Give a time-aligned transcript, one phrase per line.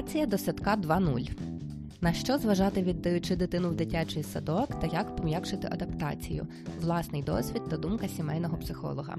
[0.00, 1.30] Адаптація до садка 2.0.
[2.00, 6.46] На що зважати, віддаючи дитину в дитячий садок та як пом'якшити адаптацію,
[6.80, 9.16] власний досвід та думка сімейного психолога.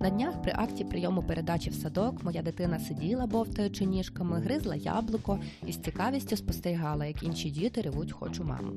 [0.00, 5.38] На днях при акті прийому передачі в садок моя дитина сиділа, бовтаючи ніжками, гризла яблуко
[5.66, 8.72] і з цікавістю спостерігала, як інші діти ревуть хочу маму.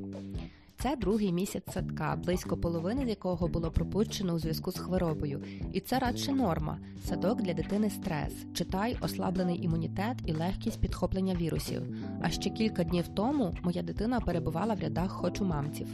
[0.79, 5.43] Це другий місяць садка, близько половини з якого було пропущено у зв'язку з хворобою.
[5.73, 6.77] І це радше норма.
[7.05, 11.82] Садок для дитини стрес, читай ослаблений імунітет і легкість підхоплення вірусів.
[12.21, 15.87] А ще кілька днів тому моя дитина перебувала в рядах хочу мамців.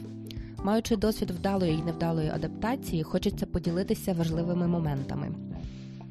[0.64, 5.34] Маючи досвід вдалої і невдалої адаптації, хочеться поділитися важливими моментами.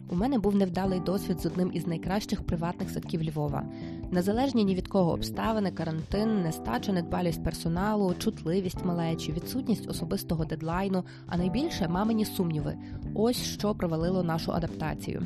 [0.09, 3.65] У мене був невдалий досвід з одним із найкращих приватних садків Львова.
[4.13, 11.37] Незалежні ні від кого обставини, карантин, нестача, недбалість персоналу, чутливість малечі, відсутність особистого дедлайну, а
[11.37, 12.75] найбільше мамині сумніви.
[13.13, 15.23] Ось що провалило нашу адаптацію.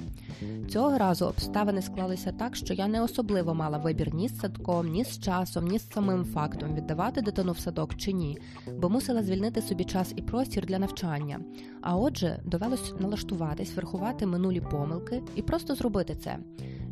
[0.70, 5.04] Цього разу обставини склалися так, що я не особливо мала вибір ні з садком, ні
[5.04, 8.38] з часом, ні з самим фактом віддавати дитину в садок чи ні,
[8.78, 11.40] бо мусила звільнити собі час і простір для навчання.
[11.82, 16.38] А отже, довелось налаштуватись, врахувати минулі помилки і просто зробити це.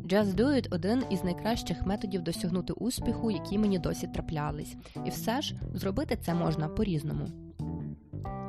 [0.06, 4.76] Just Do It– один із найкращих методів досягнути успіху, які мені досі траплялись.
[5.06, 7.28] І все ж зробити це можна по-різному.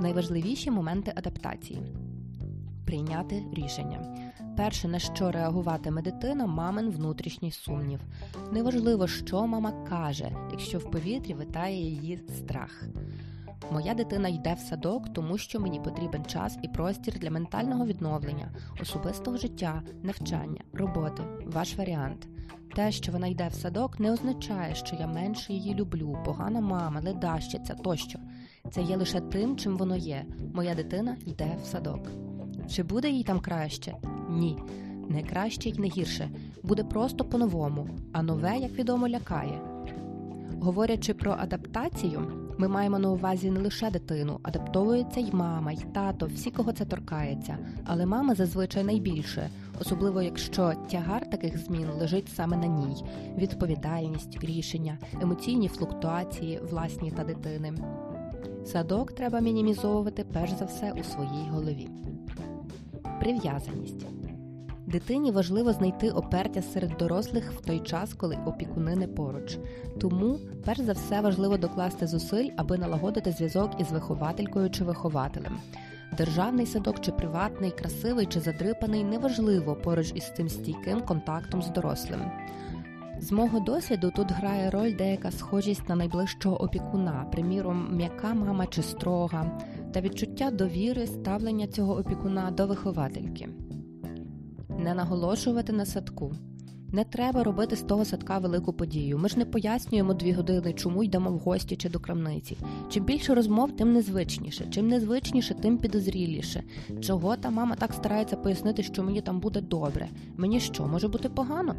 [0.02, 1.82] Найважливіші моменти адаптації
[2.86, 4.32] прийняти рішення.
[4.58, 8.00] Перше, на що реагуватиме дитина, мамин внутрішній сумнів.
[8.52, 12.84] Неважливо, що мама каже, якщо в повітрі витає її страх.
[13.72, 18.52] Моя дитина йде в садок, тому що мені потрібен час і простір для ментального відновлення,
[18.82, 21.24] особистого життя, навчання, роботи.
[21.46, 22.28] Ваш варіант.
[22.76, 27.02] Те, що вона йде в садок, не означає, що я менше її люблю, погана мама,
[27.02, 28.20] ледащиця тощо.
[28.72, 30.26] Це є лише тим, чим воно є.
[30.54, 32.12] Моя дитина йде в садок.
[32.70, 33.96] Чи буде їй там краще?
[34.30, 34.58] Ні.
[35.10, 36.30] Не краще й не гірше.
[36.64, 39.62] Буде просто по-новому, а нове, як відомо, лякає.
[40.62, 46.26] Говорячи про адаптацію, ми маємо на увазі не лише дитину, адаптовується й мама, й тато,
[46.26, 47.58] всі, кого це торкається.
[47.86, 49.50] Але мама зазвичай найбільше,
[49.82, 53.04] особливо якщо тягар таких змін лежить саме на ній:
[53.38, 57.74] відповідальність, рішення, емоційні флуктуації, власні та дитини.
[58.66, 61.90] Садок треба мінімізовувати перш за все у своїй голові.
[63.20, 64.27] Прив'язаність.
[64.88, 69.58] Дитині важливо знайти опертя серед дорослих в той час, коли опікуни не поруч.
[70.00, 75.58] Тому, перш за все, важливо докласти зусиль, аби налагодити зв'язок із вихователькою чи вихователем.
[76.18, 82.22] Державний садок чи приватний, красивий чи задрипаний неважливо поруч із цим стійким контактом з дорослим.
[83.20, 88.84] З мого досвіду тут грає роль деяка схожість на найближчого опікуна, приміром, м'яка мама чи
[88.84, 89.60] строга,
[89.94, 93.50] та відчуття довіри ставлення цього опікуна до виховательки
[94.78, 96.36] не наголошувати на садку.
[96.92, 99.18] Не треба робити з того садка велику подію.
[99.18, 102.58] Ми ж не пояснюємо дві години, чому йдемо в гості чи до крамниці.
[102.90, 104.68] Чим більше розмов, тим незвичніше.
[104.70, 106.64] Чим незвичніше, тим підозріліше.
[107.02, 110.10] Чого та мама так старається пояснити, що мені там буде добре?
[110.38, 111.76] Мені що, може бути погано?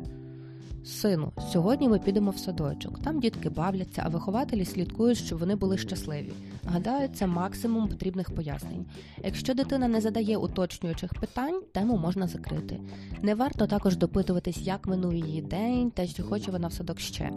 [0.84, 2.99] Сину, сьогодні ми підемо в садочок.
[3.03, 6.33] Там дітки бавляться, а вихователі слідкують, щоб вони були щасливі.
[6.65, 8.87] Гадаю, це максимум потрібних пояснень.
[9.25, 12.81] Якщо дитина не задає уточнюючих питань, тему можна закрити.
[13.22, 17.33] Не варто також допитуватись, як минув її день та чи хоче вона в садок ще.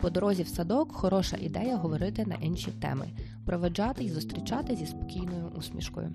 [0.00, 3.06] По дорозі в садок хороша ідея говорити на інші теми,
[3.44, 6.12] проведжати і зустрічати зі спокійною усмішкою.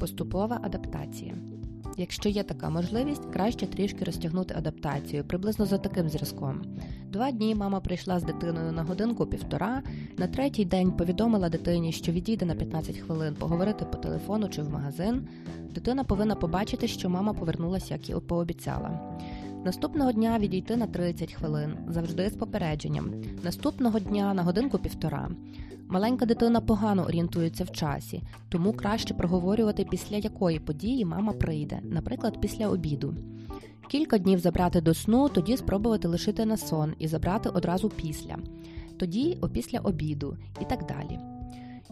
[0.00, 1.34] Поступова адаптація.
[2.00, 6.62] Якщо є така можливість, краще трішки розтягнути адаптацію, приблизно за таким зразком.
[7.12, 9.82] Два дні мама прийшла з дитиною на годинку півтора.
[10.16, 14.70] На третій день повідомила дитині, що відійде на 15 хвилин поговорити по телефону чи в
[14.70, 15.28] магазин.
[15.74, 19.18] Дитина повинна побачити, що мама повернулася, як і пообіцяла.
[19.68, 23.10] Наступного дня відійти на 30 хвилин, завжди з попередженням.
[23.44, 25.30] Наступного дня на годинку півтора.
[25.88, 32.40] Маленька дитина погано орієнтується в часі, тому краще проговорювати, після якої події мама прийде, наприклад,
[32.40, 33.14] після обіду.
[33.88, 38.36] Кілька днів забрати до сну, тоді спробувати лишити на сон і забрати одразу після,
[38.96, 41.37] тоді опісля обіду і так далі.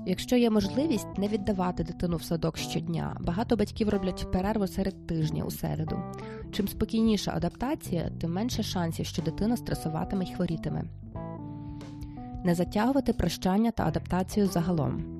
[0.06, 5.44] Якщо є можливість не віддавати дитину в садок щодня, багато батьків роблять перерву серед тижня
[5.44, 5.98] у середу.
[6.52, 10.84] Чим спокійніша адаптація, тим менше шансів, що дитина стресуватиме й хворітиме
[12.46, 15.15] не затягувати прощання та адаптацію загалом.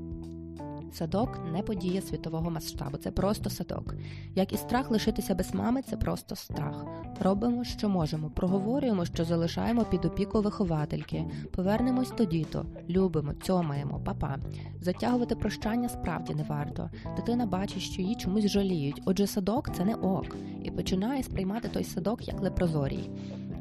[0.99, 3.95] Садок не подія світового масштабу, це просто садок.
[4.35, 6.87] Як і страх лишитися без мами, це просто страх.
[7.21, 14.37] Робимо, що можемо, проговорюємо, що залишаємо під опіку виховательки, повернемось тоді то, любимо, цьомаємо, папа.
[14.81, 16.91] Затягувати прощання справді не варто.
[17.17, 19.03] Дитина бачить, що її чомусь жаліють.
[19.05, 23.11] Отже, садок це не ок, і починає сприймати той садок як лепрозорій.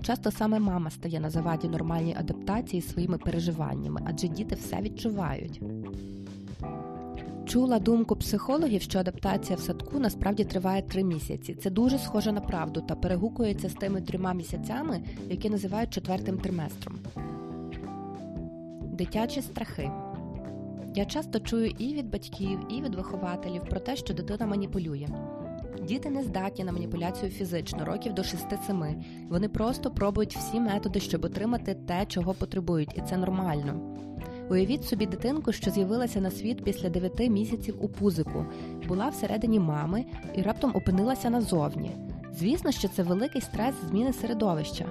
[0.01, 5.61] часто саме мама стає на заваді нормальній адаптації своїми переживаннями, адже діти все відчувають.
[7.45, 11.55] Чула думку психологів, що адаптація в садку насправді триває три місяці.
[11.55, 16.99] Це дуже схоже на правду та перегукується з тими трьома місяцями, які називають четвертим триместром.
[18.81, 19.91] Дитячі страхи.
[20.95, 25.07] Я часто чую і від батьків, і від вихователів про те, що дитина маніпулює.
[25.83, 29.03] Діти не здатні на маніпуляцію фізично, років до 6-7.
[29.29, 33.95] Вони просто пробують всі методи, щоб отримати те, чого потребують, і це нормально.
[34.49, 38.45] Уявіть собі дитинку, що з'явилася на світ після 9 місяців у пузику,
[38.87, 40.05] була всередині мами
[40.35, 41.91] і раптом опинилася назовні.
[42.33, 44.85] Звісно, що це великий стрес зміни середовища.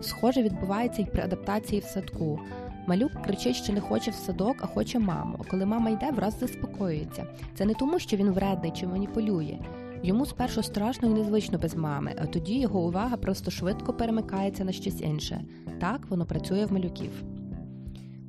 [0.00, 2.40] Схоже, відбувається і при адаптації в садку.
[2.86, 5.44] Малюк кричить, що не хоче в садок, а хоче маму.
[5.50, 7.26] Коли мама йде, враз заспокоюється.
[7.54, 9.58] Це не тому, що він вредний чи маніпулює.
[10.02, 14.72] Йому спершу страшно і незвично без мами, а тоді його увага просто швидко перемикається на
[14.72, 15.44] щось інше.
[15.80, 17.10] Так воно працює в малюків.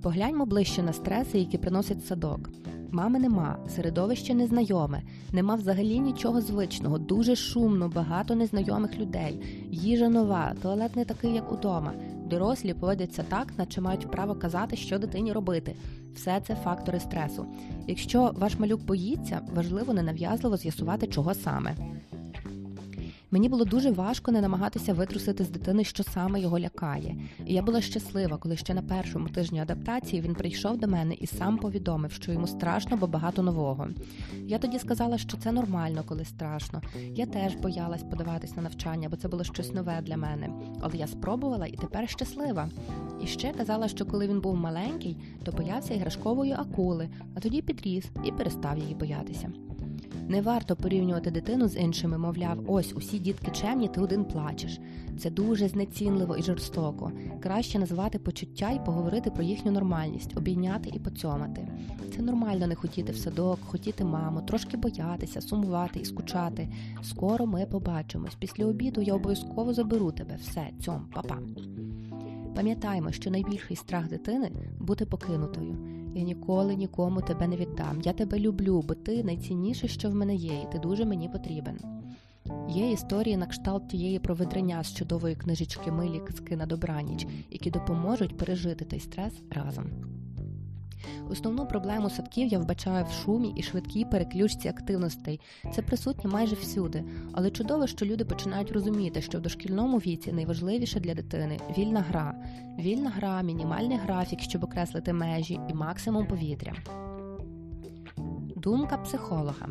[0.02, 2.50] Погляньмо ближче на стреси, які приносять садок.
[2.92, 5.02] Мами нема, середовище незнайоме,
[5.32, 9.40] нема взагалі нічого звичного, дуже шумно, багато незнайомих людей,
[9.72, 11.94] їжа нова, туалет не такий, як удома.
[12.30, 15.76] Дорослі поводяться так, наче мають право казати, що дитині робити.
[16.16, 17.46] Все це фактори стресу.
[17.88, 21.76] Якщо ваш малюк боїться, важливо ненав'язливо з'ясувати, чого саме.
[23.32, 27.16] Мені було дуже важко не намагатися витрусити з дитини, що саме його лякає.
[27.46, 31.28] І я була щаслива, коли ще на першому тижні адаптації він прийшов до мене і
[31.28, 33.88] сам повідомив, що йому страшно, бо багато нового.
[34.46, 36.82] Я тоді сказала, що це нормально, коли страшно.
[37.16, 40.50] Я теж боялась подаватись на навчання, бо це було щось нове для мене.
[40.82, 42.70] Але я спробувала і тепер щаслива.
[43.24, 48.06] І ще казала, що коли він був маленький, то боявся іграшкової акули, а тоді підріс
[48.26, 49.52] і перестав її боятися.
[50.30, 54.80] Не варто порівнювати дитину з іншими, мовляв, ось усі дітки чемні, ти один плачеш.
[55.20, 57.12] Це дуже знецінливо і жорстоко.
[57.44, 61.68] Краще назвати почуття і поговорити про їхню нормальність, обійняти і поцьомати.
[62.16, 66.70] Це нормально не хотіти в садок, хотіти маму, трошки боятися, сумувати і скучати.
[67.04, 68.36] Скоро ми побачимось.
[68.40, 70.38] Після обіду я обов'язково заберу тебе.
[70.42, 71.38] Все, цьом, папа.
[72.56, 75.99] Пам'ятаймо, що найбільший страх дитини бути покинутою.
[76.16, 78.02] Я ніколи нікому тебе не віддам.
[78.04, 81.80] Я тебе люблю, бо ти найцінніше, що в мене є, і ти дуже мені потрібен.
[82.70, 88.38] Є історії на кшталт тієї проведрення з чудової книжечки Милі казки на добраніч, які допоможуть
[88.38, 89.86] пережити той стрес разом.
[91.30, 95.40] Основну проблему садків я вбачаю в шумі і швидкій переключці активностей.
[95.74, 97.04] Це присутнє майже всюди,
[97.34, 102.36] але чудово, що люди починають розуміти, що в дошкільному віці найважливіше для дитини вільна гра,
[102.80, 106.74] вільна гра, мінімальний графік, щоб окреслити межі, і максимум повітря.
[108.56, 109.70] Думка психолога.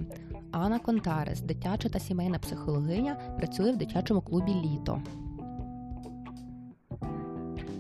[0.51, 5.03] Анна Контарес, дитяча та сімейна психологиня, працює в дитячому клубі Літо.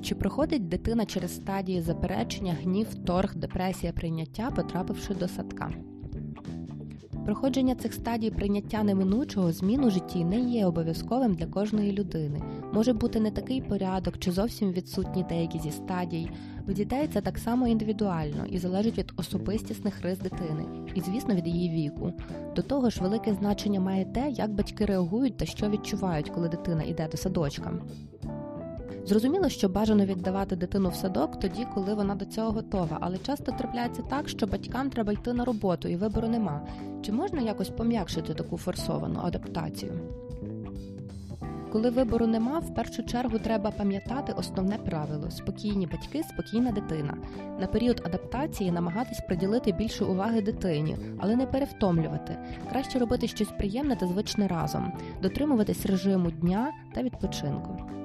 [0.08, 5.70] Чи проходить дитина через стадії заперечення, гнів, торг, депресія, прийняття, потрапивши до садка?
[7.24, 12.42] Проходження цих стадій прийняття неминучого змін у житті не є обов'язковим для кожної людини.
[12.72, 16.30] Може бути не такий порядок чи зовсім відсутні деякі зі стадій.
[16.68, 20.64] У дітей це так само індивідуально і залежить від особистісних рис дитини,
[20.94, 22.12] і, звісно, від її віку.
[22.56, 26.82] До того ж, велике значення має те, як батьки реагують та що відчувають, коли дитина
[26.82, 27.72] йде до садочка.
[29.08, 33.52] Зрозуміло, що бажано віддавати дитину в садок тоді, коли вона до цього готова, але часто
[33.52, 36.60] трапляється так, що батькам треба йти на роботу і вибору нема.
[37.02, 39.92] Чи можна якось пом'якшити таку форсовану адаптацію?
[41.72, 47.14] Коли вибору нема, в першу чергу треба пам'ятати основне правило спокійні батьки, спокійна дитина.
[47.60, 52.38] На період адаптації намагатись приділити більше уваги дитині, але не перевтомлювати.
[52.70, 57.98] Краще робити щось приємне та звичне разом, дотримуватись режиму дня та відпочинку.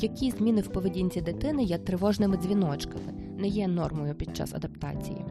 [0.00, 5.24] Які зміни в поведінці дитини є тривожними дзвіночками, не є нормою під час адаптації.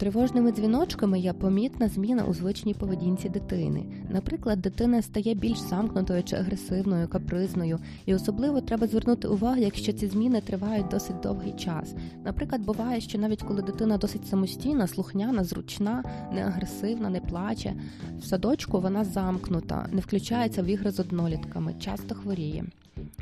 [0.00, 3.84] Тривожними дзвіночками є помітна зміна у звичній поведінці дитини.
[4.10, 10.06] Наприклад, дитина стає більш замкнутою чи агресивною, капризною, і особливо треба звернути увагу, якщо ці
[10.06, 11.94] зміни тривають досить довгий час.
[12.24, 17.74] Наприклад, буває, що навіть коли дитина досить самостійна, слухняна, зручна, не агресивна, не плаче,
[18.18, 22.64] в садочку вона замкнута, не включається в ігри з однолітками, часто хворіє.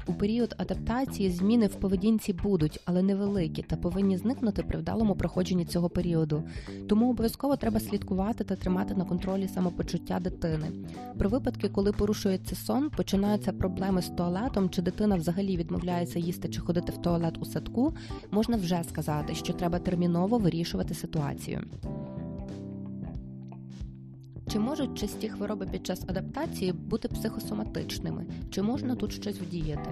[0.07, 5.65] У період адаптації зміни в поведінці будуть, але невеликі, та повинні зникнути при вдалому проходженні
[5.65, 6.43] цього періоду.
[6.89, 10.67] Тому обов'язково треба слідкувати та тримати на контролі самопочуття дитини.
[11.19, 16.61] Про випадки, коли порушується сон, починаються проблеми з туалетом, чи дитина взагалі відмовляється їсти чи
[16.61, 17.95] ходити в туалет у садку,
[18.31, 21.61] можна вже сказати, що треба терміново вирішувати ситуацію.
[24.53, 28.27] Чи можуть часті хвороби під час адаптації бути психосоматичними?
[28.51, 29.91] Чи можна тут щось вдіяти?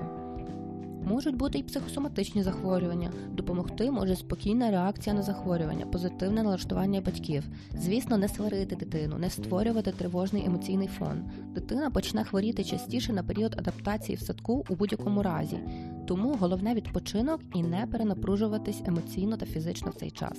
[1.05, 3.11] Можуть бути і психосоматичні захворювання.
[3.33, 7.45] Допомогти може спокійна реакція на захворювання, позитивне налаштування батьків.
[7.79, 11.25] Звісно, не сварити дитину, не створювати тривожний емоційний фон.
[11.55, 15.59] Дитина почне хворіти частіше на період адаптації в садку у будь-якому разі.
[16.07, 20.39] Тому головне відпочинок і не перенапружуватись емоційно та фізично в цей час.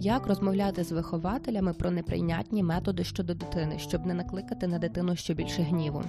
[0.00, 5.34] Як розмовляти з вихователями про неприйнятні методи щодо дитини, щоб не накликати на дитину ще
[5.34, 6.02] більше гніву?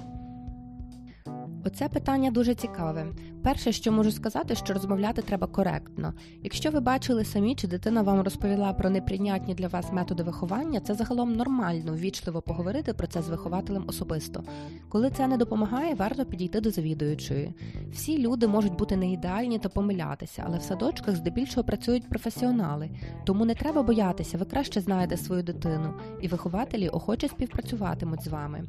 [1.66, 3.08] Оце питання дуже цікаве.
[3.44, 6.14] Перше, що можу сказати, що розмовляти треба коректно.
[6.44, 10.94] Якщо ви бачили самі, чи дитина вам розповіла про неприйнятні для вас методи виховання, це
[10.94, 14.44] загалом нормально, ввічливо поговорити про це з вихователем особисто.
[14.90, 17.54] Коли це не допомагає, варто підійти до завідуючої.
[17.92, 22.90] Всі люди можуть бути не ідеальні та помилятися, але в садочках здебільшого працюють професіонали,
[23.26, 28.64] тому не треба боятися, ви краще знаєте свою дитину, і вихователі охоче співпрацюватимуть з вами.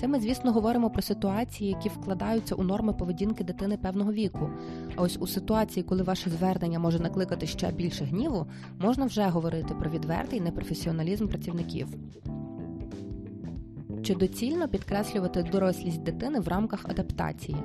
[0.00, 1.88] Це ми, звісно, говоримо про ситуації, які
[2.38, 4.50] вкладаються у норми поведінки дитини певного віку.
[4.96, 8.46] А ось у ситуації, коли ваше звернення може накликати ще більше гніву,
[8.78, 11.88] можна вже говорити про відвертий непрофесіоналізм працівників.
[14.02, 17.56] Чи доцільно підкреслювати дорослість дитини в рамках адаптації?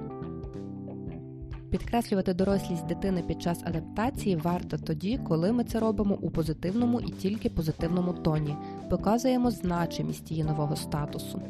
[1.70, 7.12] Підкреслювати дорослість дитини під час адаптації варто тоді, коли ми це робимо у позитивному і
[7.12, 8.56] тільки позитивному тоні,
[8.90, 11.42] показуємо значимість її нового статусу.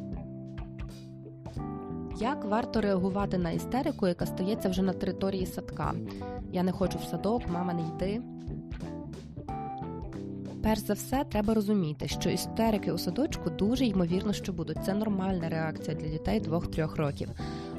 [2.23, 5.93] Як варто реагувати на істерику, яка стається вже на території садка?
[6.51, 8.21] Я не хочу в садок, мама не йди.
[10.63, 14.77] Перш за все, треба розуміти, що істерики у садочку дуже ймовірно, що будуть.
[14.85, 17.29] Це нормальна реакція для дітей 2-3 років.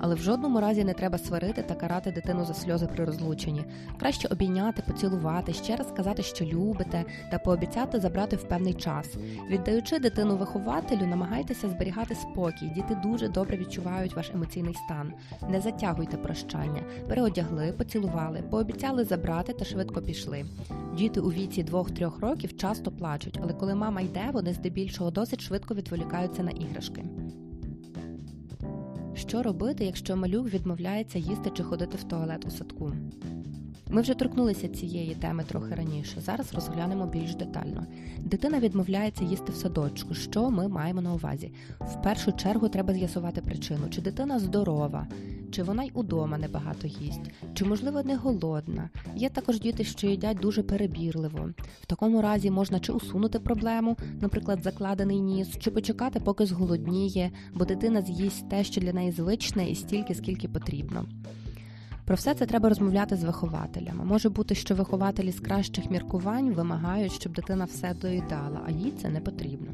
[0.00, 3.64] Але в жодному разі не треба сварити та карати дитину за сльози при розлученні.
[3.98, 9.14] Краще обійняти, поцілувати, ще раз сказати, що любите, та пообіцяти забрати в певний час.
[9.48, 12.72] Віддаючи дитину вихователю, намагайтеся зберігати спокій.
[12.74, 15.12] Діти дуже добре відчувають ваш емоційний стан.
[15.48, 20.44] Не затягуйте прощання, переодягли, поцілували, пообіцяли забрати та швидко пішли.
[20.96, 25.74] Діти у віці 2-3 років часто плачуть, але коли мама йде, вони здебільшого досить швидко
[25.74, 27.04] відволікаються на іграшки.
[29.14, 32.92] Що робити, якщо малюк відмовляється їсти чи ходити в туалет у садку?
[33.94, 36.20] Ми вже торкнулися цієї теми трохи раніше.
[36.20, 37.86] Зараз розглянемо більш детально.
[38.18, 40.14] Дитина відмовляється їсти в садочку.
[40.14, 41.52] Що ми маємо на увазі?
[41.80, 45.06] В першу чергу треба з'ясувати причину, чи дитина здорова,
[45.50, 48.90] чи вона й удома небагато їсть, чи, можливо, не голодна.
[49.16, 51.50] Є також діти, що їдять дуже перебірливо.
[51.80, 57.64] В такому разі можна чи усунути проблему, наприклад, закладений ніс, чи почекати, поки зголодніє, бо
[57.64, 61.06] дитина з'їсть те, що для неї звичне, і стільки, скільки потрібно.
[62.04, 64.04] Про все це треба розмовляти з вихователями.
[64.04, 69.08] Може бути, що вихователі з кращих міркувань вимагають, щоб дитина все доїдала, а їй це
[69.08, 69.72] не потрібно.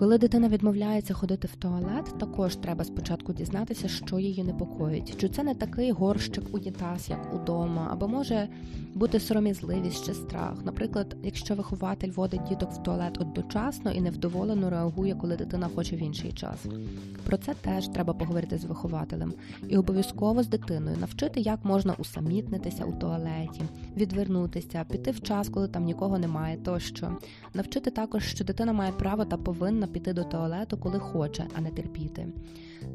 [0.00, 5.16] Коли дитина відмовляється ходити в туалет, також треба спочатку дізнатися, що її непокоїть.
[5.20, 8.48] Чи це не такий горщик унітаз, як удома, або може
[8.94, 10.64] бути сором'язливість чи страх.
[10.64, 15.98] Наприклад, якщо вихователь водить діток в туалет одночасно і невдоволено реагує, коли дитина хоче в
[15.98, 16.66] інший час.
[17.26, 19.34] Про це теж треба поговорити з вихователем
[19.68, 23.62] і обов'язково з дитиною навчити, як можна усамітнитися у туалеті,
[23.96, 27.16] відвернутися, піти в час, коли там нікого немає, тощо
[27.54, 31.70] навчити також, що дитина має право та повинна піти до туалету, коли хоче, а не
[31.70, 32.28] терпіти.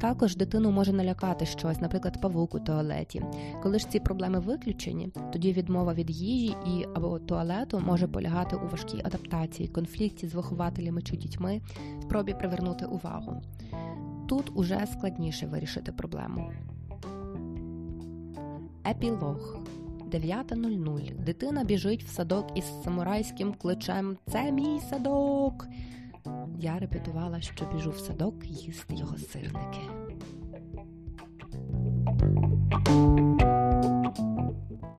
[0.00, 3.22] Також дитину може налякати щось, наприклад, павук у туалеті.
[3.62, 8.68] Коли ж ці проблеми виключені, тоді відмова від їжі і або туалету може полягати у
[8.68, 11.60] важкій адаптації, конфлікті з вихователями чи дітьми,
[12.02, 13.42] спробі привернути увагу.
[14.28, 16.52] Тут уже складніше вирішити проблему.
[18.90, 19.58] Епілог
[20.10, 21.24] 9.00.
[21.24, 25.68] Дитина біжить в садок із самурайським кличем Це мій садок.
[26.58, 29.80] Я репетувала, що біжу в садок їсти його сирники.